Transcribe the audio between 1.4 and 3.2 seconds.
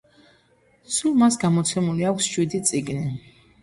გამოცემული აქვს შვიდი წიგნი.